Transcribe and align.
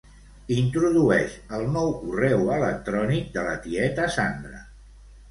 Introdueix 0.59 1.33
el 1.57 1.65
nou 1.75 1.91
correu 1.99 2.49
electrònic 2.55 3.27
de 3.35 3.43
la 3.49 3.53
tieta 3.67 4.07
Sandra. 4.17 4.63